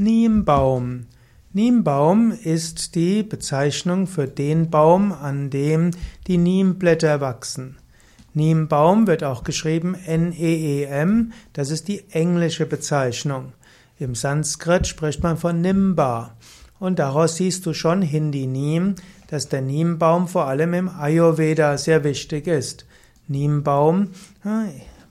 Niembaum. 0.00 1.08
Niembaum 1.52 2.32
ist 2.32 2.94
die 2.94 3.22
Bezeichnung 3.22 4.06
für 4.06 4.26
den 4.26 4.70
Baum, 4.70 5.12
an 5.12 5.50
dem 5.50 5.90
die 6.26 6.38
Niemblätter 6.38 7.20
wachsen. 7.20 7.76
Niembaum 8.32 9.06
wird 9.06 9.22
auch 9.22 9.44
geschrieben 9.44 9.94
N-E-E-M, 9.94 11.34
das 11.52 11.68
ist 11.68 11.88
die 11.88 12.02
englische 12.12 12.64
Bezeichnung. 12.64 13.52
Im 13.98 14.14
Sanskrit 14.14 14.86
spricht 14.86 15.22
man 15.22 15.36
von 15.36 15.60
Nimba. 15.60 16.34
Und 16.78 16.98
daraus 16.98 17.36
siehst 17.36 17.66
du 17.66 17.74
schon 17.74 18.00
Hindi 18.00 18.46
Niem, 18.46 18.94
dass 19.28 19.50
der 19.50 19.60
Niembaum 19.60 20.28
vor 20.28 20.46
allem 20.46 20.72
im 20.72 20.88
Ayurveda 20.88 21.76
sehr 21.76 22.04
wichtig 22.04 22.46
ist. 22.46 22.86
Niembaum 23.28 24.12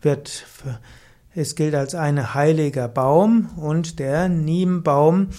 wird 0.02 0.30
es 1.40 1.56
gilt 1.56 1.74
als 1.74 1.96
ein 1.96 2.34
heiliger 2.34 2.90
Baum 2.90 3.50
und 3.56 3.98
der 4.00 4.28
Niembaum 4.28 5.30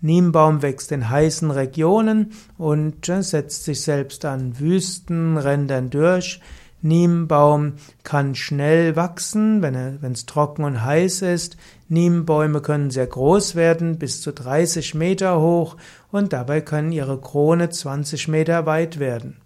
Niembaum 0.02 0.61
wächst 0.61 0.92
in 0.92 1.09
heißen 1.09 1.52
Regionen 1.52 2.33
und 2.58 3.05
setzt 3.05 3.64
sich 3.64 3.81
selbst 3.81 4.25
an 4.25 4.59
Wüstenrändern 4.59 5.89
durch. 5.92 6.42
Niembaum 6.84 7.76
kann 8.03 8.36
schnell 8.36 8.98
wachsen, 8.98 9.62
wenn 9.62 10.12
es 10.12 10.26
trocken 10.26 10.66
und 10.66 10.84
heiß 10.84 11.22
ist. 11.22 11.56
Niembäume 11.88 12.59
können 12.59 12.92
sehr 12.92 13.08
groß 13.08 13.56
werden, 13.56 13.98
bis 13.98 14.22
zu 14.22 14.34
30 14.34 14.94
Meter 14.94 15.39
hoch 15.39 15.78
und 16.11 16.34
dabei 16.34 16.59
können 16.59 16.92
ihre 16.92 17.20
Krone 17.20 17.70
20 17.70 18.28
Meter 18.28 18.66
weit 18.66 19.00
werden. 19.00 19.38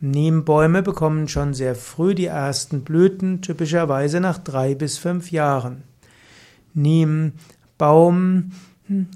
Niembäume 0.00 0.82
bekommen 0.82 1.28
schon 1.28 1.54
sehr 1.54 1.76
früh 1.76 2.16
die 2.16 2.26
ersten 2.26 2.82
Blüten, 2.82 3.42
typischerweise 3.42 4.20
nach 4.20 4.38
drei 4.38 4.74
bis 4.74 4.98
fünf 4.98 5.30
Jahren. 5.30 5.84
Niembaum 6.74 8.50
hm, 8.88 9.06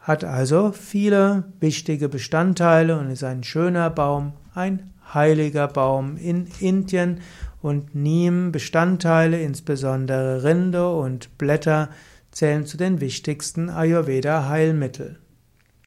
hat 0.00 0.24
also 0.24 0.72
viele 0.72 1.44
wichtige 1.60 2.08
Bestandteile 2.08 2.98
und 2.98 3.10
ist 3.10 3.24
ein 3.24 3.44
schöner 3.44 3.88
Baum, 3.88 4.32
ein 4.52 4.90
heiliger 5.14 5.68
Baum 5.68 6.16
in 6.16 6.46
Indien 6.60 7.20
und 7.62 7.94
Niem-Bestandteile, 7.94 9.40
insbesondere 9.40 10.44
Rinde 10.44 10.94
und 10.94 11.36
Blätter, 11.38 11.88
zählen 12.30 12.66
zu 12.66 12.76
den 12.76 13.00
wichtigsten 13.00 13.70
Ayurveda-Heilmitteln. 13.70 15.18